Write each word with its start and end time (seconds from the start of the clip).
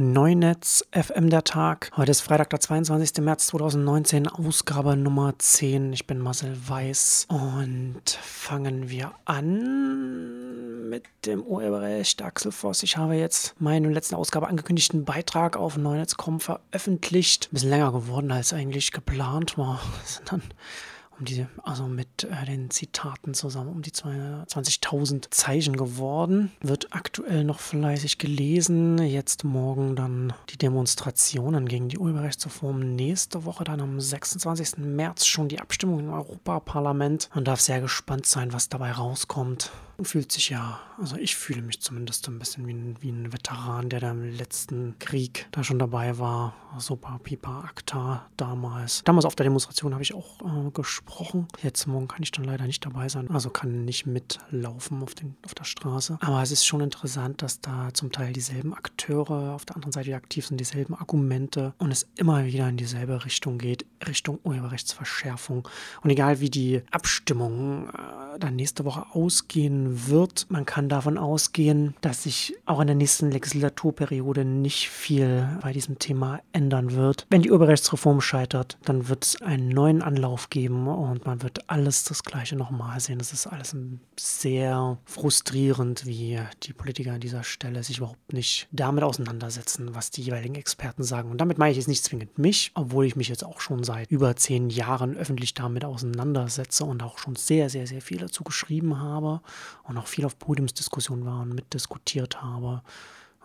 Neunetz 0.00 0.82
FM 0.92 1.28
der 1.28 1.44
Tag. 1.44 1.90
Heute 1.94 2.12
ist 2.12 2.22
Freitag, 2.22 2.48
der 2.48 2.58
22. 2.58 3.22
März 3.22 3.48
2019, 3.48 4.28
Ausgabe 4.28 4.96
Nummer 4.96 5.34
10. 5.38 5.92
Ich 5.92 6.06
bin 6.06 6.20
Marcel 6.20 6.56
Weiß 6.66 7.26
und 7.28 8.08
fangen 8.08 8.88
wir 8.88 9.12
an 9.26 10.88
mit 10.88 11.04
dem 11.26 11.42
Urheberrecht 11.42 12.22
Axel 12.22 12.50
Voss. 12.50 12.82
Ich 12.82 12.96
habe 12.96 13.14
jetzt 13.16 13.60
meinen 13.60 13.92
letzten 13.92 14.14
Ausgabe 14.14 14.48
angekündigten 14.48 15.04
Beitrag 15.04 15.58
auf 15.58 15.76
Neunetz.com 15.76 16.40
veröffentlicht. 16.40 17.48
Ein 17.48 17.52
bisschen 17.52 17.68
länger 17.68 17.92
geworden 17.92 18.32
als 18.32 18.54
eigentlich 18.54 18.92
geplant 18.92 19.58
war. 19.58 19.82
Das 20.00 20.14
sind 20.16 20.32
dann 20.32 20.42
um 21.20 21.26
die, 21.26 21.46
also 21.62 21.86
mit 21.86 22.24
äh, 22.24 22.46
den 22.46 22.70
Zitaten 22.70 23.34
zusammen 23.34 23.70
um 23.70 23.82
die 23.82 23.92
20.000 23.92 25.30
Zeichen 25.30 25.76
geworden. 25.76 26.50
Wird 26.60 26.88
aktuell 26.92 27.44
noch 27.44 27.60
fleißig 27.60 28.18
gelesen. 28.18 28.98
Jetzt 28.98 29.44
morgen 29.44 29.94
dann 29.96 30.32
die 30.48 30.58
Demonstrationen 30.58 31.68
gegen 31.68 31.88
die 31.88 31.98
Urheberrechtsreform. 31.98 32.96
Nächste 32.96 33.44
Woche 33.44 33.64
dann 33.64 33.80
am 33.80 34.00
26. 34.00 34.78
März 34.78 35.26
schon 35.26 35.48
die 35.48 35.60
Abstimmung 35.60 36.00
im 36.00 36.10
Europaparlament. 36.10 37.28
Man 37.34 37.44
darf 37.44 37.60
sehr 37.60 37.80
gespannt 37.80 38.26
sein, 38.26 38.52
was 38.52 38.68
dabei 38.68 38.92
rauskommt 38.92 39.70
fühlt 40.04 40.32
sich 40.32 40.50
ja, 40.50 40.80
also 40.98 41.16
ich 41.16 41.36
fühle 41.36 41.62
mich 41.62 41.80
zumindest 41.80 42.28
ein 42.28 42.38
bisschen 42.38 42.66
wie 42.66 42.72
ein, 42.72 42.96
wie 43.00 43.10
ein 43.10 43.32
Veteran, 43.32 43.88
der 43.88 44.00
da 44.00 44.10
im 44.10 44.24
letzten 44.24 44.98
Krieg 44.98 45.46
da 45.52 45.64
schon 45.64 45.78
dabei 45.78 46.18
war. 46.18 46.54
Super 46.78 47.18
Pipa 47.22 47.64
Acta 47.64 48.26
damals. 48.36 49.02
Damals 49.04 49.24
auf 49.24 49.34
der 49.34 49.44
Demonstration 49.44 49.92
habe 49.92 50.02
ich 50.02 50.14
auch 50.14 50.40
äh, 50.40 50.70
gesprochen. 50.70 51.48
Jetzt 51.62 51.86
morgen 51.86 52.08
kann 52.08 52.22
ich 52.22 52.30
dann 52.30 52.44
leider 52.44 52.64
nicht 52.66 52.84
dabei 52.84 53.08
sein, 53.08 53.30
also 53.30 53.50
kann 53.50 53.84
nicht 53.84 54.06
mitlaufen 54.06 55.02
auf, 55.02 55.14
den, 55.14 55.36
auf 55.44 55.54
der 55.54 55.64
Straße. 55.64 56.18
Aber 56.20 56.42
es 56.42 56.50
ist 56.50 56.64
schon 56.64 56.80
interessant, 56.80 57.42
dass 57.42 57.60
da 57.60 57.92
zum 57.92 58.12
Teil 58.12 58.32
dieselben 58.32 58.72
Akteure 58.72 59.54
auf 59.54 59.64
der 59.64 59.76
anderen 59.76 59.92
Seite 59.92 60.14
aktiv 60.14 60.46
sind, 60.46 60.60
dieselben 60.60 60.94
Argumente 60.94 61.74
und 61.78 61.90
es 61.90 62.06
immer 62.16 62.44
wieder 62.44 62.68
in 62.68 62.76
dieselbe 62.76 63.24
Richtung 63.24 63.58
geht, 63.58 63.84
Richtung 64.06 64.38
Urheberrechtsverschärfung. 64.44 65.68
Und 66.02 66.10
egal 66.10 66.40
wie 66.40 66.50
die 66.50 66.82
Abstimmung 66.90 67.88
äh, 67.88 68.38
dann 68.38 68.56
nächste 68.56 68.84
Woche 68.84 69.06
ausgehen 69.10 69.89
wird. 70.08 70.46
Man 70.48 70.66
kann 70.66 70.88
davon 70.88 71.18
ausgehen, 71.18 71.94
dass 72.00 72.24
sich 72.24 72.56
auch 72.66 72.80
in 72.80 72.86
der 72.86 72.96
nächsten 72.96 73.30
Legislaturperiode 73.30 74.44
nicht 74.44 74.88
viel 74.88 75.48
bei 75.62 75.72
diesem 75.72 75.98
Thema 75.98 76.40
ändern 76.52 76.92
wird. 76.92 77.26
Wenn 77.30 77.42
die 77.42 77.50
Urheberrechtsreform 77.50 78.20
scheitert, 78.20 78.78
dann 78.84 79.08
wird 79.08 79.24
es 79.24 79.42
einen 79.42 79.68
neuen 79.68 80.02
Anlauf 80.02 80.50
geben 80.50 80.88
und 80.88 81.26
man 81.26 81.42
wird 81.42 81.68
alles 81.70 82.04
das 82.04 82.22
Gleiche 82.22 82.56
nochmal 82.56 83.00
sehen. 83.00 83.18
Das 83.18 83.32
ist 83.32 83.46
alles 83.46 83.76
sehr 84.18 84.98
frustrierend, 85.04 86.06
wie 86.06 86.38
die 86.62 86.72
Politiker 86.72 87.12
an 87.12 87.20
dieser 87.20 87.44
Stelle 87.44 87.82
sich 87.82 87.98
überhaupt 87.98 88.32
nicht 88.32 88.68
damit 88.72 89.04
auseinandersetzen, 89.04 89.94
was 89.94 90.10
die 90.10 90.22
jeweiligen 90.22 90.54
Experten 90.54 91.02
sagen. 91.02 91.30
Und 91.30 91.40
damit 91.40 91.58
meine 91.58 91.72
ich 91.72 91.76
jetzt 91.76 91.88
nicht 91.88 92.04
zwingend 92.04 92.38
mich, 92.38 92.72
obwohl 92.74 93.06
ich 93.06 93.16
mich 93.16 93.28
jetzt 93.28 93.44
auch 93.44 93.60
schon 93.60 93.84
seit 93.84 94.10
über 94.10 94.36
zehn 94.36 94.70
Jahren 94.70 95.16
öffentlich 95.16 95.54
damit 95.54 95.84
auseinandersetze 95.84 96.84
und 96.84 97.02
auch 97.02 97.18
schon 97.18 97.36
sehr, 97.36 97.70
sehr, 97.70 97.86
sehr 97.86 98.02
viel 98.02 98.18
dazu 98.18 98.44
geschrieben 98.44 99.00
habe 99.00 99.40
und 99.84 99.98
auch 99.98 100.06
viel 100.06 100.24
auf 100.24 100.38
Podiumsdiskussionen 100.38 101.24
war 101.24 101.40
und 101.40 101.54
mitdiskutiert 101.54 102.42
habe. 102.42 102.82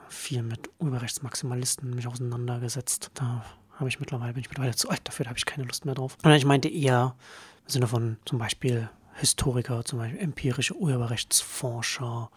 Viel 0.09 0.43
mit 0.43 0.69
Urheberrechtsmaximalisten 0.79 1.95
mich 1.95 2.07
auseinandergesetzt. 2.07 3.11
Da 3.15 3.43
habe 3.73 3.89
ich 3.89 3.99
mittlerweile, 3.99 4.33
bin 4.33 4.41
ich 4.41 4.49
mittlerweile 4.49 4.75
zu 4.75 4.89
alt 4.89 5.01
dafür, 5.03 5.25
da 5.25 5.29
habe 5.29 5.37
ich 5.37 5.45
keine 5.45 5.65
Lust 5.65 5.85
mehr 5.85 5.95
drauf. 5.95 6.17
Und 6.23 6.31
ich 6.31 6.45
meinte 6.45 6.69
eher 6.69 7.15
im 7.63 7.69
Sinne 7.69 7.87
von 7.87 8.17
zum 8.25 8.39
Beispiel 8.39 8.89
Historiker, 9.15 9.83
zum 9.85 9.99
Beispiel 9.99 10.19
empirische 10.19 10.75
Urheberrechtsforscher, 10.75 12.29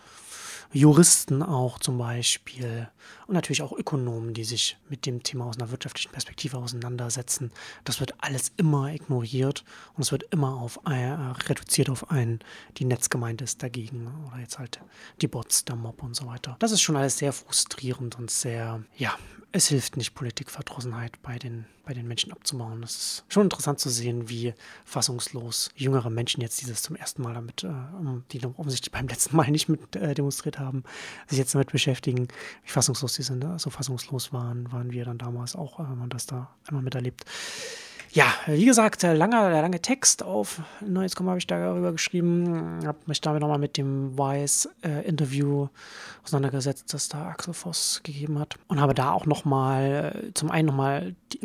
Juristen 0.73 1.43
auch 1.43 1.79
zum 1.79 1.99
Beispiel 1.99 2.89
und 3.27 3.35
natürlich 3.35 3.63
auch 3.63 3.73
Ökonomen, 3.73 4.35
die 4.35 4.45
sich 4.45 4.77
mit 4.89 5.07
dem 5.07 5.23
Thema 5.23 5.47
aus 5.47 5.59
einer 5.59 5.71
wirtschaftlichen 5.71 6.13
Perspektive 6.13 6.59
auseinandersetzen. 6.59 7.51
Das 7.85 8.01
wird 8.01 8.15
alles 8.19 8.53
immer 8.57 8.93
ignoriert 8.93 9.65
und 9.95 10.03
es 10.03 10.13
wird 10.13 10.25
immer 10.31 10.57
auf 10.61 10.81
äh, 10.87 11.13
reduziert 11.49 11.89
auf 11.89 12.11
einen, 12.11 12.41
die 12.77 12.85
Netzgemeinde 12.85 13.45
ist 13.45 13.63
dagegen 13.63 14.13
oder 14.27 14.41
jetzt 14.41 14.59
halt 14.59 14.81
die 15.23 15.29
Bots, 15.29 15.65
der 15.65 15.77
Mob 15.77 16.03
und 16.03 16.15
so 16.15 16.27
weiter. 16.27 16.57
Das 16.59 16.73
ist 16.73 16.83
schon 16.83 16.97
alles 16.97 17.19
sehr 17.19 17.33
frustrierend 17.33 18.19
und 18.19 18.31
sehr, 18.31 18.83
ja, 18.97 19.17
es 19.51 19.69
hilft 19.69 19.97
nicht, 19.97 20.15
Politikverdrossenheit 20.15 21.21
bei 21.23 21.39
den, 21.39 21.65
bei 21.85 21.95
den 21.95 22.07
Menschen 22.07 22.33
abzubauen. 22.33 22.83
Es 22.83 22.97
ist 22.97 23.25
schon 23.29 23.45
interessant 23.45 23.81
zu 23.81 23.89
sehen, 23.89 24.29
wie 24.29 24.53
fassungslos 24.85 25.71
jüngere 25.75 26.11
Menschen 26.11 26.43
jetzt 26.43 26.61
dieses 26.61 26.83
zum 26.83 26.97
ersten 26.97 27.23
Mal 27.23 27.35
damit, 27.35 27.65
äh, 27.65 27.71
die 28.31 28.45
offensichtlich 28.45 28.93
beim 28.93 29.09
letzten 29.09 29.37
Mal 29.37 29.51
nicht 29.51 29.69
mit 29.69 29.97
äh, 29.97 30.15
demonstriert 30.15 30.59
haben, 30.59 30.85
sich 31.29 31.39
jetzt 31.39 31.55
damit 31.55 31.73
beschäftigen, 31.73 32.29
wie 32.65 32.71
fassungslos 32.71 33.15
sie 33.15 33.23
sind. 33.23 33.45
So 33.59 33.71
fassungslos 33.71 34.33
waren, 34.33 34.71
waren 34.71 34.93
wir 34.93 35.05
dann 35.05 35.19
damals 35.19 35.57
auch, 35.57 35.79
wenn 35.79 35.99
man 35.99 36.11
das 36.11 36.27
da 36.27 36.55
einmal 36.67 36.83
miterlebt. 36.83 37.25
Ja, 38.11 38.33
wie 38.47 38.65
gesagt, 38.65 39.03
langer, 39.03 39.51
lange 39.51 39.83
Text 39.83 40.23
auf 40.23 40.63
Neues.com 40.81 41.29
habe 41.29 41.39
ich 41.39 41.47
darüber 41.47 41.93
geschrieben, 41.93 42.81
habe 42.87 42.99
mich 43.07 43.21
damit 43.21 43.43
nochmal 43.43 43.59
mit 43.59 43.77
dem 43.77 44.17
Wise-Interview 44.17 45.65
äh, 45.65 45.69
auseinandergesetzt, 46.25 46.95
das 46.95 47.09
da 47.09 47.27
Axel 47.29 47.53
Voss 47.53 48.01
gegeben 48.03 48.39
hat. 48.39 48.57
Und 48.67 48.81
habe 48.81 48.95
da 48.95 49.13
auch 49.13 49.27
nochmal, 49.27 50.15
äh, 50.29 50.35
zum 50.35 50.51
einen 50.51 50.69
nochmal 50.69 51.15
die 51.33 51.41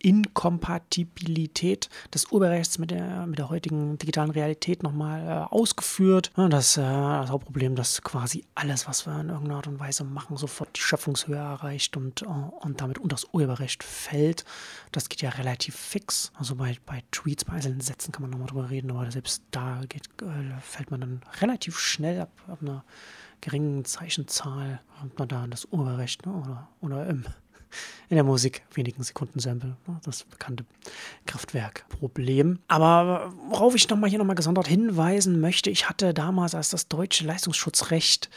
Inkompatibilität 0.00 1.88
des 2.14 2.30
Urheberrechts 2.30 2.78
mit 2.78 2.90
der, 2.90 3.26
mit 3.26 3.38
der 3.38 3.50
heutigen 3.50 3.98
digitalen 3.98 4.30
Realität 4.30 4.82
nochmal 4.82 5.26
äh, 5.26 5.54
ausgeführt. 5.54 6.30
Ja, 6.36 6.48
das, 6.48 6.76
äh, 6.76 6.82
das 6.82 7.30
Hauptproblem, 7.30 7.74
dass 7.74 8.02
quasi 8.02 8.44
alles, 8.54 8.86
was 8.86 9.06
wir 9.06 9.18
in 9.20 9.28
irgendeiner 9.28 9.56
Art 9.56 9.66
und 9.66 9.80
Weise 9.80 10.04
machen, 10.04 10.36
sofort 10.36 10.76
die 10.76 10.80
Schöpfungshöhe 10.80 11.36
erreicht 11.36 11.96
und, 11.96 12.22
äh, 12.22 12.26
und 12.26 12.80
damit 12.80 12.98
unter 12.98 13.16
das 13.16 13.26
Urheberrecht 13.32 13.82
fällt. 13.82 14.44
Das 14.92 15.08
geht 15.08 15.22
ja 15.22 15.30
relativ 15.30 15.74
fix. 15.76 16.32
Also 16.34 16.54
bei, 16.56 16.76
bei 16.86 17.02
Tweets, 17.10 17.44
bei 17.44 17.54
einzelnen 17.54 17.80
Sätzen 17.80 18.12
kann 18.12 18.22
man 18.22 18.30
nochmal 18.30 18.48
drüber 18.48 18.70
reden, 18.70 18.90
aber 18.90 19.10
selbst 19.10 19.42
da 19.50 19.80
geht, 19.88 20.08
äh, 20.22 20.60
fällt 20.60 20.90
man 20.90 21.00
dann 21.00 21.20
relativ 21.40 21.78
schnell 21.78 22.20
ab, 22.20 22.30
ab 22.48 22.58
einer 22.62 22.84
geringen 23.40 23.84
Zeichenzahl, 23.84 24.80
hat 25.00 25.18
man 25.18 25.28
da 25.28 25.42
an 25.42 25.50
das 25.50 25.66
Urheberrecht 25.66 26.26
ne? 26.26 26.32
oder, 26.32 26.68
oder 26.80 27.06
im, 27.06 27.24
in 28.08 28.16
der 28.16 28.24
Musik 28.24 28.62
wenigen 28.74 29.02
Sekunden 29.02 29.40
Sample, 29.40 29.76
das 30.04 30.24
bekannte 30.24 30.64
Kraftwerkproblem. 31.26 32.60
Aber 32.68 33.32
worauf 33.48 33.74
ich 33.74 33.88
nochmal 33.88 34.10
hier 34.10 34.18
nochmal 34.18 34.36
gesondert 34.36 34.68
hinweisen 34.68 35.40
möchte, 35.40 35.70
ich 35.70 35.88
hatte 35.88 36.14
damals 36.14 36.54
als 36.54 36.70
das 36.70 36.88
deutsche 36.88 37.24
Leistungsschutzrecht 37.24 38.30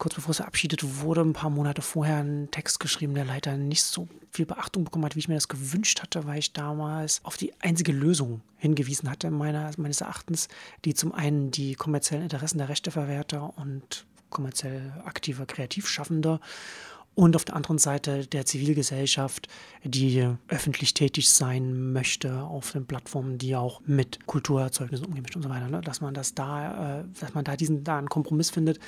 kurz 0.00 0.14
bevor 0.14 0.30
es 0.30 0.38
verabschiedet 0.38 1.02
wurde, 1.02 1.20
ein 1.20 1.34
paar 1.34 1.50
Monate 1.50 1.82
vorher 1.82 2.16
einen 2.16 2.50
Text 2.50 2.80
geschrieben, 2.80 3.14
der 3.14 3.26
leider 3.26 3.56
nicht 3.56 3.84
so 3.84 4.08
viel 4.32 4.46
Beachtung 4.46 4.84
bekommen 4.84 5.04
hat, 5.04 5.14
wie 5.14 5.20
ich 5.20 5.28
mir 5.28 5.34
das 5.34 5.48
gewünscht 5.48 6.00
hatte, 6.00 6.26
weil 6.26 6.38
ich 6.38 6.52
damals 6.52 7.20
auf 7.22 7.36
die 7.36 7.52
einzige 7.60 7.92
Lösung 7.92 8.40
hingewiesen 8.56 9.10
hatte, 9.10 9.30
meiner, 9.30 9.70
meines 9.76 10.00
Erachtens, 10.00 10.48
die 10.84 10.94
zum 10.94 11.12
einen 11.12 11.50
die 11.50 11.74
kommerziellen 11.74 12.24
Interessen 12.24 12.58
der 12.58 12.70
Rechteverwerter 12.70 13.52
und 13.58 14.06
kommerziell 14.30 14.92
aktiver 15.04 15.44
Kreativschaffender 15.44 16.40
und 17.14 17.36
auf 17.36 17.44
der 17.44 17.56
anderen 17.56 17.78
Seite 17.78 18.26
der 18.26 18.46
Zivilgesellschaft, 18.46 19.48
die 19.84 20.26
öffentlich 20.48 20.94
tätig 20.94 21.28
sein 21.28 21.92
möchte 21.92 22.42
auf 22.42 22.72
den 22.72 22.86
Plattformen, 22.86 23.36
die 23.36 23.56
auch 23.56 23.82
mit 23.84 24.26
Kulturerzeugnissen 24.26 25.06
umgehen 25.06 25.26
und 25.34 25.42
so 25.42 25.50
weiter. 25.50 25.68
Ne? 25.68 25.80
Dass 25.80 26.00
man 26.00 26.14
das 26.14 26.34
da, 26.34 27.00
äh, 27.00 27.04
dass 27.20 27.34
man 27.34 27.44
da 27.44 27.56
diesen 27.56 27.84
da 27.84 27.98
einen 27.98 28.08
Kompromiss 28.08 28.50
findet, 28.50 28.78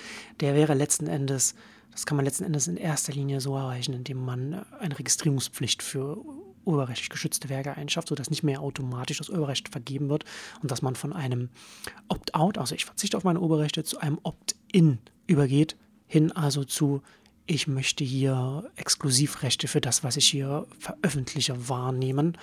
der 0.41 0.55
wäre 0.55 0.75
letzten 0.75 1.09
Endes, 1.09 1.55
das 1.91 2.07
kann 2.07 2.17
man 2.17 2.25
letzten 2.25 2.45
Endes 2.45 2.69
in 2.69 2.77
erster 2.77 3.13
Linie 3.13 3.41
so 3.41 3.57
erreichen, 3.57 3.93
indem 3.93 4.25
man 4.25 4.65
eine 4.79 4.99
Registrierungspflicht 4.99 5.83
für 5.83 6.19
urheberrechtlich 6.65 7.11
geschützte 7.11 7.49
Werke 7.49 7.77
einschafft, 7.77 8.09
sodass 8.09 8.31
nicht 8.31 8.45
mehr 8.45 8.61
automatisch 8.61 9.19
das 9.19 9.29
Urheberrecht 9.29 9.69
vergeben 9.69 10.09
wird 10.09 10.25
und 10.63 10.71
dass 10.71 10.81
man 10.81 10.95
von 10.95 11.13
einem 11.13 11.51
Opt-out, 12.09 12.57
also 12.57 12.75
ich 12.75 12.85
verzichte 12.85 13.17
auf 13.17 13.25
meine 13.25 13.41
Urheberrechte, 13.41 13.85
zu 13.85 13.99
einem 13.99 14.19
Opt-in 14.23 14.99
übergeht, 15.27 15.77
hin 16.07 16.33
also 16.33 16.65
zu 16.65 17.03
ich 17.47 17.67
möchte 17.67 18.05
hier 18.05 18.71
Exklusivrechte 18.77 19.69
für 19.69 19.81
das, 19.81 20.05
was 20.05 20.17
ich 20.17 20.29
hier 20.29 20.67
veröffentliche, 20.79 21.69
wahrnehmen, 21.69 22.39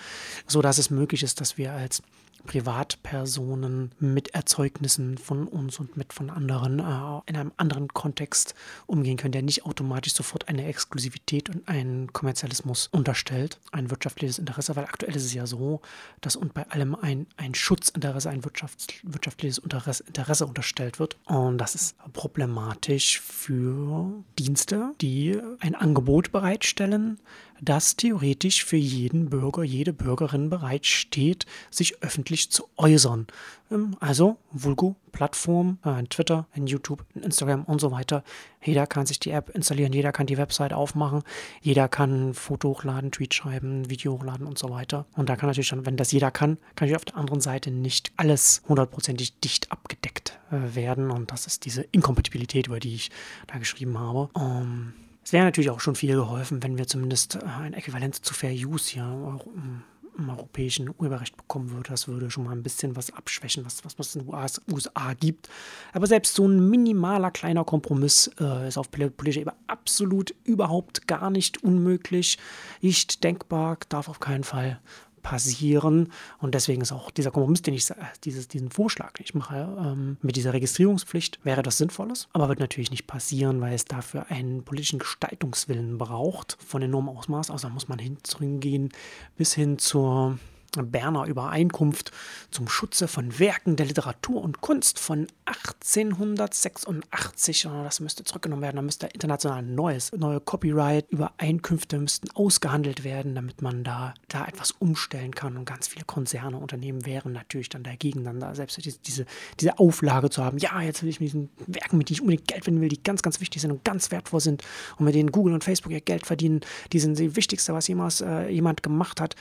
sodass 0.46 0.78
es 0.78 0.90
möglich 0.90 1.24
ist, 1.24 1.42
dass 1.42 1.58
wir 1.58 1.74
als 1.74 2.04
Privatpersonen 2.46 3.92
mit 4.00 4.30
Erzeugnissen 4.30 5.18
von 5.18 5.48
uns 5.48 5.80
und 5.80 5.98
mit 5.98 6.14
von 6.14 6.30
anderen 6.30 6.80
äh, 6.80 7.22
in 7.30 7.36
einem 7.36 7.52
anderen 7.58 7.88
Kontext 7.90 8.56
umgehen 8.88 9.18
können, 9.18 9.32
der 9.32 9.42
nicht 9.42 9.66
automatisch 9.66 10.14
sofort 10.14 10.48
eine 10.48 10.66
Exklusivität 10.66 11.50
und 11.50 11.68
einen 11.68 12.12
Kommerzialismus 12.14 12.88
unterstellt, 12.88 13.60
ein 13.72 13.90
wirtschaftliches 13.90 14.40
Interesse, 14.40 14.76
weil 14.76 14.86
aktuell 14.86 15.16
ist 15.16 15.26
es 15.26 15.34
ja 15.34 15.46
so, 15.46 15.82
dass 16.22 16.36
und 16.36 16.54
bei 16.54 16.68
allem 16.70 16.96
ein, 16.96 17.28
ein 17.38 17.56
Schutzinteresse, 17.56 18.30
ein 18.30 18.44
wirtschafts 18.44 18.88
wirtschaftliches 19.04 19.58
Interesse, 19.60 20.04
Interesse 20.06 20.46
unterstellt 20.46 21.00
wird. 21.00 21.18
Und 21.26 21.58
das 21.58 21.76
ist 21.76 21.96
problematisch 22.14 23.20
für 23.20 24.24
Dienste, 24.38 24.94
die 25.02 25.40
ein 25.60 25.76
Angebot 25.76 26.32
bereitstellen, 26.32 27.20
das 27.62 27.96
theoretisch 27.96 28.64
für 28.66 28.78
jeden 28.78 29.30
Bürger, 29.30 29.64
jede 29.64 29.94
Bürgerin 29.94 30.50
bereitsteht, 30.50 31.46
sich 31.70 32.02
öffentlich 32.02 32.52
zu 32.52 32.66
äußern. 32.78 33.28
Ähm, 33.72 33.96
also 34.00 34.38
Vulgo, 34.52 34.96
Plattform, 35.12 35.80
äh, 35.84 36.04
Twitter, 36.04 36.48
in 36.54 36.68
YouTube, 36.68 37.06
in 37.14 37.24
Instagram 37.24 37.64
und 37.66 37.82
so 37.82 37.92
weiter. 37.92 38.24
Jeder 38.64 38.88
kann 38.88 39.06
sich 39.06 39.20
die 39.20 39.32
App 39.32 39.50
installieren, 39.50 39.94
jeder 39.94 40.12
kann 40.12 40.28
die 40.28 40.38
Website 40.38 40.74
aufmachen, 40.74 41.24
jeder 41.62 41.88
kann 41.88 42.34
Foto 42.34 42.70
hochladen, 42.70 43.12
Tweet 43.12 43.34
schreiben, 43.34 43.90
Video 43.90 44.14
hochladen 44.14 44.46
und 44.46 44.58
so 44.58 44.70
weiter. 44.70 45.06
Und 45.16 45.30
da 45.30 45.36
kann 45.36 45.48
natürlich 45.48 45.70
dann, 45.70 45.86
wenn 45.86 45.98
das 45.98 46.12
jeder 46.12 46.32
kann, 46.32 46.58
kann 46.76 46.88
ich 46.88 46.96
auf 46.96 47.06
der 47.06 47.18
anderen 47.18 47.42
Seite 47.42 47.72
nicht 47.72 48.12
alles 48.18 48.62
hundertprozentig 48.68 49.40
dicht 49.40 49.72
abgedeckt 49.72 50.40
äh, 50.52 50.76
werden. 50.76 51.12
Und 51.12 51.32
das 51.32 51.48
ist 51.48 51.66
diese 51.66 51.82
Inkompatibilität, 51.92 52.68
über 52.68 52.80
die 52.80 52.96
ich 52.96 53.12
da 53.48 53.58
geschrieben 53.58 53.98
habe. 53.98 54.30
Um, 54.34 54.94
es 55.30 55.34
wäre 55.34 55.46
natürlich 55.46 55.70
auch 55.70 55.80
schon 55.80 55.94
viel 55.94 56.16
geholfen, 56.16 56.64
wenn 56.64 56.80
wir 56.80 56.88
zumindest 56.88 57.36
äh, 57.36 57.46
ein 57.46 57.76
Äquivalent 57.76 58.26
zu 58.26 58.34
Fair 58.34 58.50
Use 58.52 58.94
hier 58.94 59.04
ähm, 59.04 59.84
im 60.18 60.28
europäischen 60.28 60.90
Urheberrecht 60.90 61.38
bekommen 61.38 61.70
würde. 61.70 61.92
Das 61.92 62.08
würde 62.08 62.32
schon 62.32 62.46
mal 62.46 62.54
ein 62.54 62.64
bisschen 62.64 62.96
was 62.96 63.14
abschwächen, 63.14 63.64
was, 63.64 63.86
was, 63.86 64.00
was 64.00 64.08
es 64.08 64.16
in 64.16 64.26
den 64.26 64.74
USA 64.74 65.14
gibt. 65.14 65.48
Aber 65.94 66.08
selbst 66.08 66.34
so 66.34 66.48
ein 66.48 66.72
minimaler 66.72 67.30
kleiner 67.30 67.64
Kompromiss 67.64 68.32
äh, 68.40 68.68
ist 68.68 68.80
auf 68.80 68.90
politischer 68.90 69.42
Ebene 69.42 69.56
absolut 69.68 70.34
überhaupt 70.46 71.08
gar 71.08 71.30
nicht 71.30 71.64
unmöglich, 71.64 72.40
nicht 72.82 73.24
denkbar, 73.24 73.78
darf 73.90 74.10
auf 74.10 74.20
keinen 74.20 74.44
Fall 74.44 74.80
passieren. 75.22 76.12
Und 76.40 76.56
deswegen 76.56 76.82
ist 76.82 76.92
auch 76.92 77.12
dieser 77.12 77.32
Kompromiss, 77.32 77.62
den 77.62 77.74
ich, 77.74 77.92
dieses, 78.24 78.48
diesen 78.48 78.72
Vorschlag, 78.72 79.14
den 79.14 79.26
ich 79.26 79.34
mache, 79.34 79.76
ähm, 79.80 80.18
mit 80.22 80.36
dieser 80.36 80.54
Registrierungspflicht, 80.54 81.40
wäre 81.44 81.64
das 81.64 81.78
Sinnvolles. 81.78 82.28
Aber 82.34 82.50
wird 82.50 82.60
natürlich 82.60 82.92
nicht 82.92 83.08
passieren, 83.08 83.62
weil 83.62 83.74
es 83.74 83.86
dafür 83.86 84.28
einen 84.30 84.64
politischen 84.64 85.00
Gestaltungswillen 85.00 85.98
braucht 85.98 86.58
von 86.66 86.82
enormem 86.82 87.18
Ausmaß. 87.18 87.52
Also 87.52 87.68
da 87.68 87.74
muss 87.74 87.88
man 87.88 88.00
hingehen 88.00 88.90
bis 89.38 89.54
hin 89.54 89.78
zur 89.78 90.38
Berner 90.76 91.26
Übereinkunft 91.26 92.12
zum 92.52 92.68
Schutze 92.68 93.08
von 93.08 93.40
Werken 93.40 93.76
der 93.76 93.88
Literatur 93.88 94.42
und 94.42 94.62
Kunst 94.62 95.00
von 95.00 95.28
1886. 95.46 97.68
Das 97.84 98.00
müsste 98.00 98.24
zurückgenommen 98.24 98.62
werden. 98.62 98.78
Da 98.78 98.82
müsste 98.82 99.08
international 99.08 99.64
neues, 99.64 100.12
neue 100.14 100.40
Copyright-Übereinkünfte 100.40 102.00
müssten 102.00 102.30
ausgehandelt 102.32 103.04
werden, 103.04 103.36
damit 103.36 103.62
man 103.62 103.84
da, 103.84 104.14
da 104.28 104.46
etwas 104.46 104.72
umstellen 104.72 105.34
kann. 105.34 105.58
Und 105.58 105.66
ganz 105.66 105.88
viele 105.88 106.06
Konzerne, 106.06 106.58
Unternehmen 106.58 107.06
wären 107.06 107.34
natürlich 107.34 107.70
dann 107.70 107.84
dagegen, 107.84 108.24
dann 108.24 108.40
da 108.40 108.56
selbst 108.56 108.80
diese, 109.08 109.26
diese 109.60 109.80
Auflage 109.80 110.30
zu 110.30 110.44
haben. 110.44 110.58
Ja, 110.58 110.82
jetzt 110.82 111.04
will 111.04 111.10
ich 111.10 111.20
mit 111.20 111.30
diesen 111.30 111.50
Werken, 111.68 111.98
mit 111.98 112.10
denen 112.10 112.16
ich 112.16 112.22
unbedingt 112.22 112.48
Geld 112.48 112.64
verdienen 112.64 112.82
will, 112.82 112.90
die 112.90 113.04
ganz, 113.04 113.22
ganz 113.22 113.42
wichtig 113.42 113.62
sind 113.62 113.72
und 113.72 113.84
ganz 113.84 114.12
wertvoll 114.12 114.40
sind 114.40 114.64
und 114.98 115.06
mit 115.06 115.16
denen 115.16 115.32
Google 115.32 115.54
und 115.54 115.64
Facebook 115.64 115.92
ihr 115.92 116.02
Geld 116.02 116.26
verdienen. 116.26 116.62
Die 116.94 117.00
sind 117.00 117.20
das 117.20 117.36
Wichtigste, 117.36 117.74
was 117.74 117.88
jemals 117.88 118.22
äh, 118.22 118.50
jemand 118.50 118.84
gemacht 118.84 119.22
hat. 119.22 119.36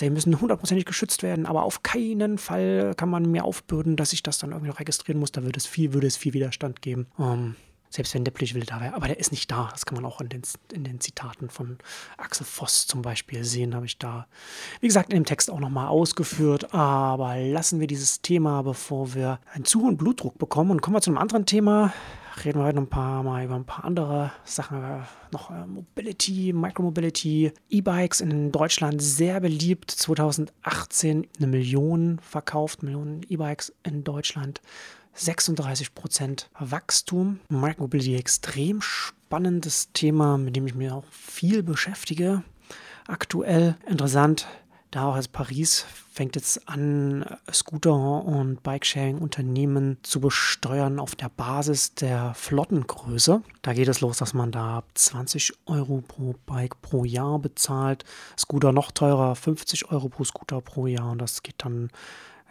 Die 0.00 0.10
müssen 0.10 0.40
hundertprozentig 0.40 0.84
geschützt 0.84 1.22
werden, 1.22 1.46
aber 1.46 1.64
auf 1.64 1.82
keinen 1.82 2.38
Fall 2.38 2.94
kann 2.96 3.10
man 3.10 3.30
mir 3.30 3.44
aufbürden, 3.44 3.96
dass 3.96 4.12
ich 4.12 4.22
das 4.22 4.38
dann 4.38 4.50
irgendwie 4.50 4.68
noch 4.68 4.80
registrieren 4.80 5.20
muss. 5.20 5.32
Da 5.32 5.42
würde 5.42 5.58
es 5.58 5.66
viel, 5.66 5.92
würde 5.92 6.06
es 6.06 6.16
viel 6.16 6.32
Widerstand 6.32 6.82
geben. 6.82 7.06
Ähm, 7.18 7.56
selbst 7.92 8.14
wenn 8.14 8.24
Depplich 8.24 8.54
will 8.54 8.64
da 8.64 8.80
wäre. 8.80 8.94
Aber 8.94 9.06
der 9.06 9.18
ist 9.18 9.32
nicht 9.32 9.50
da. 9.50 9.68
Das 9.70 9.84
kann 9.84 9.96
man 9.96 10.06
auch 10.06 10.20
in 10.20 10.30
den, 10.30 10.42
in 10.72 10.84
den 10.84 11.00
Zitaten 11.00 11.50
von 11.50 11.76
Axel 12.16 12.46
Voss 12.46 12.86
zum 12.86 13.02
Beispiel 13.02 13.44
sehen. 13.44 13.74
Habe 13.74 13.86
ich 13.86 13.98
da, 13.98 14.26
wie 14.80 14.86
gesagt, 14.86 15.12
in 15.12 15.20
dem 15.20 15.26
Text 15.26 15.50
auch 15.50 15.60
nochmal 15.60 15.88
ausgeführt. 15.88 16.72
Aber 16.72 17.36
lassen 17.36 17.80
wir 17.80 17.86
dieses 17.86 18.22
Thema, 18.22 18.62
bevor 18.62 19.14
wir 19.14 19.40
einen 19.52 19.66
zu 19.66 19.82
hohen 19.82 19.98
Blutdruck 19.98 20.38
bekommen. 20.38 20.70
Und 20.70 20.80
kommen 20.80 20.96
wir 20.96 21.02
zu 21.02 21.10
einem 21.10 21.18
anderen 21.18 21.44
Thema 21.44 21.92
reden 22.44 22.60
wir 22.60 22.64
heute 22.64 22.76
noch 22.76 22.84
ein 22.84 22.90
paar 22.90 23.22
Mal 23.22 23.44
über 23.44 23.54
ein 23.54 23.64
paar 23.64 23.84
andere 23.84 24.32
Sachen. 24.44 25.04
Noch 25.32 25.50
äh, 25.50 25.66
Mobility, 25.66 26.52
Micromobility, 26.52 27.52
E-Bikes 27.68 28.20
in 28.20 28.52
Deutschland 28.52 29.02
sehr 29.02 29.40
beliebt. 29.40 29.90
2018 29.90 31.26
eine 31.38 31.46
Million 31.46 32.18
verkauft, 32.20 32.82
Millionen 32.82 33.22
E-Bikes 33.28 33.72
in 33.82 34.04
Deutschland. 34.04 34.60
36 35.14 35.94
Prozent 35.94 36.50
Wachstum. 36.58 37.40
Micromobility 37.48 38.16
extrem 38.16 38.80
spannendes 38.80 39.92
Thema, 39.92 40.38
mit 40.38 40.56
dem 40.56 40.66
ich 40.66 40.74
mich 40.74 40.90
auch 40.90 41.04
viel 41.10 41.62
beschäftige. 41.62 42.42
Aktuell 43.06 43.76
interessant 43.86 44.46
da 44.92 45.08
auch 45.08 45.14
als 45.14 45.26
Paris 45.26 45.86
fängt 46.12 46.36
jetzt 46.36 46.68
an, 46.68 47.24
Scooter- 47.50 48.24
und 48.24 48.62
Bikesharing-Unternehmen 48.62 49.96
zu 50.02 50.20
besteuern 50.20 51.00
auf 51.00 51.16
der 51.16 51.30
Basis 51.30 51.94
der 51.94 52.34
Flottengröße. 52.34 53.42
Da 53.62 53.72
geht 53.72 53.88
es 53.88 54.02
los, 54.02 54.18
dass 54.18 54.34
man 54.34 54.52
da 54.52 54.84
20 54.94 55.54
Euro 55.64 56.02
pro 56.06 56.34
Bike 56.44 56.82
pro 56.82 57.06
Jahr 57.06 57.38
bezahlt. 57.38 58.04
Scooter 58.38 58.72
noch 58.72 58.90
teurer, 58.90 59.34
50 59.34 59.90
Euro 59.90 60.10
pro 60.10 60.24
Scooter 60.24 60.60
pro 60.60 60.86
Jahr. 60.86 61.12
Und 61.12 61.18
das 61.18 61.42
geht 61.42 61.56
dann 61.58 61.88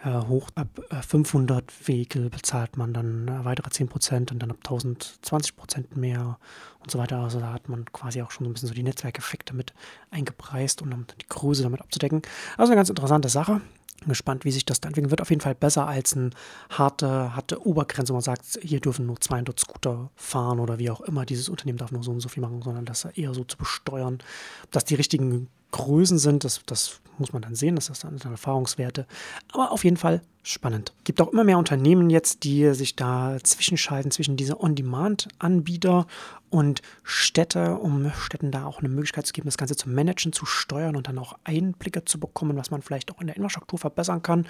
hoch. 0.09 0.49
Ab 0.55 0.67
500 1.07 1.63
äh, 1.63 1.87
Vehikel 1.87 2.29
bezahlt 2.29 2.77
man 2.77 2.93
dann 2.93 3.27
äh, 3.27 3.45
weitere 3.45 3.69
10% 3.69 4.31
und 4.31 4.39
dann 4.39 4.51
ab 4.51 4.57
1000 4.63 5.19
20% 5.23 5.95
mehr 5.95 6.37
und 6.79 6.91
so 6.91 6.99
weiter. 6.99 7.17
Also 7.19 7.39
da 7.39 7.53
hat 7.53 7.69
man 7.69 7.85
quasi 7.85 8.21
auch 8.21 8.31
schon 8.31 8.45
so 8.45 8.49
ein 8.49 8.53
bisschen 8.53 8.69
so 8.69 8.73
die 8.73 8.83
Netzwerkeffekte 8.83 9.53
mit 9.53 9.73
eingepreist, 10.09 10.81
um 10.81 10.89
die 10.89 11.27
Größe 11.29 11.63
damit 11.63 11.81
abzudecken. 11.81 12.21
Also 12.57 12.71
eine 12.71 12.79
ganz 12.79 12.89
interessante 12.89 13.29
Sache. 13.29 13.61
Bin 13.99 14.09
gespannt, 14.09 14.45
wie 14.45 14.51
sich 14.51 14.65
das 14.65 14.81
dann 14.81 14.89
entwickeln 14.89 15.11
wird. 15.11 15.21
Auf 15.21 15.29
jeden 15.29 15.41
Fall 15.41 15.53
besser 15.53 15.87
als 15.87 16.17
eine 16.17 16.31
harte, 16.71 17.35
harte 17.35 17.63
Obergrenze, 17.63 18.13
wo 18.13 18.15
man 18.15 18.23
sagt, 18.23 18.59
hier 18.63 18.79
dürfen 18.79 19.05
nur 19.05 19.21
200 19.21 19.59
Scooter 19.59 20.09
fahren 20.15 20.59
oder 20.59 20.79
wie 20.79 20.89
auch 20.89 21.01
immer. 21.01 21.23
Dieses 21.23 21.49
Unternehmen 21.49 21.77
darf 21.77 21.91
nur 21.91 22.03
so 22.03 22.11
und 22.11 22.19
so 22.19 22.27
viel 22.27 22.41
machen, 22.41 22.63
sondern 22.63 22.85
das 22.85 23.05
eher 23.05 23.35
so 23.35 23.43
zu 23.43 23.57
besteuern. 23.57 24.17
Ob 24.63 24.71
das 24.71 24.85
die 24.85 24.95
richtigen 24.95 25.49
Größen 25.69 26.17
sind, 26.17 26.43
das, 26.43 26.61
das 26.65 27.00
muss 27.17 27.33
man 27.33 27.41
dann 27.41 27.55
sehen, 27.55 27.75
das 27.75 27.89
ist 27.89 28.03
dann 28.03 28.19
Erfahrungswerte. 28.19 29.05
Aber 29.53 29.71
auf 29.71 29.83
jeden 29.83 29.97
Fall 29.97 30.21
spannend. 30.43 30.93
Es 30.99 31.03
Gibt 31.03 31.21
auch 31.21 31.31
immer 31.31 31.43
mehr 31.43 31.57
Unternehmen 31.57 32.09
jetzt, 32.09 32.43
die 32.43 32.73
sich 32.73 32.95
da 32.95 33.37
zwischenschalten 33.43 34.11
zwischen 34.11 34.37
diese 34.37 34.59
On-Demand-Anbieter 34.59 36.07
und 36.49 36.81
Städte, 37.03 37.75
um 37.75 38.11
Städten 38.11 38.51
da 38.51 38.65
auch 38.65 38.79
eine 38.79 38.89
Möglichkeit 38.89 39.27
zu 39.27 39.33
geben, 39.33 39.47
das 39.47 39.57
Ganze 39.57 39.75
zu 39.75 39.89
managen, 39.89 40.33
zu 40.33 40.45
steuern 40.45 40.95
und 40.95 41.07
dann 41.07 41.19
auch 41.19 41.37
Einblicke 41.43 42.05
zu 42.05 42.19
bekommen, 42.19 42.57
was 42.57 42.71
man 42.71 42.81
vielleicht 42.81 43.11
auch 43.11 43.21
in 43.21 43.27
der 43.27 43.35
Infrastruktur 43.35 43.79
verbessern 43.79 44.23
kann. 44.23 44.47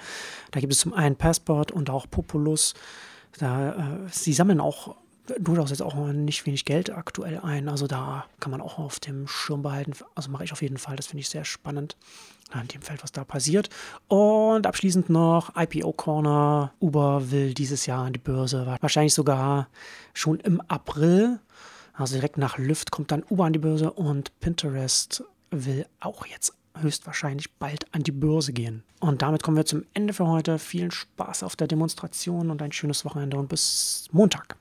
Da 0.50 0.60
gibt 0.60 0.72
es 0.72 0.78
zum 0.78 0.94
einen 0.94 1.16
Passport 1.16 1.72
und 1.72 1.90
auch 1.90 2.06
Populus. 2.10 2.74
Da, 3.38 3.72
äh, 3.72 4.08
sie 4.10 4.32
sammeln 4.32 4.60
auch 4.60 4.96
durchaus 5.38 5.70
jetzt 5.70 5.82
auch 5.82 5.94
nicht 5.94 6.46
wenig 6.46 6.64
Geld 6.64 6.90
aktuell 6.90 7.38
ein. 7.38 7.68
Also 7.68 7.86
da 7.86 8.26
kann 8.40 8.50
man 8.50 8.60
auch 8.60 8.78
auf 8.78 8.98
dem 8.98 9.28
Schirm 9.28 9.62
behalten. 9.62 9.92
Also 10.14 10.30
mache 10.30 10.44
ich 10.44 10.52
auf 10.52 10.62
jeden 10.62 10.78
Fall. 10.78 10.96
Das 10.96 11.06
finde 11.06 11.20
ich 11.20 11.28
sehr 11.28 11.44
spannend 11.44 11.96
in 12.60 12.68
dem 12.68 12.82
Feld, 12.82 13.02
was 13.02 13.12
da 13.12 13.24
passiert. 13.24 13.70
Und 14.08 14.66
abschließend 14.66 15.08
noch 15.10 15.56
IPO 15.56 15.92
Corner. 15.92 16.72
Uber 16.80 17.30
will 17.30 17.54
dieses 17.54 17.86
Jahr 17.86 18.04
an 18.06 18.12
die 18.12 18.18
Börse. 18.18 18.76
Wahrscheinlich 18.80 19.14
sogar 19.14 19.68
schon 20.14 20.40
im 20.40 20.60
April. 20.62 21.40
Also 21.94 22.14
direkt 22.14 22.38
nach 22.38 22.58
Lyft 22.58 22.90
kommt 22.90 23.12
dann 23.12 23.24
Uber 23.28 23.44
an 23.44 23.52
die 23.52 23.58
Börse 23.58 23.92
und 23.92 24.38
Pinterest 24.40 25.24
will 25.50 25.86
auch 26.00 26.26
jetzt 26.26 26.54
höchstwahrscheinlich 26.78 27.52
bald 27.54 27.92
an 27.94 28.02
die 28.02 28.12
Börse 28.12 28.52
gehen. 28.52 28.82
Und 29.00 29.22
damit 29.22 29.42
kommen 29.42 29.56
wir 29.56 29.66
zum 29.66 29.84
Ende 29.94 30.14
für 30.14 30.26
heute. 30.26 30.58
Vielen 30.58 30.90
Spaß 30.90 31.42
auf 31.42 31.56
der 31.56 31.66
Demonstration 31.66 32.50
und 32.50 32.62
ein 32.62 32.72
schönes 32.72 33.04
Wochenende 33.04 33.36
und 33.36 33.48
bis 33.48 34.06
Montag. 34.10 34.56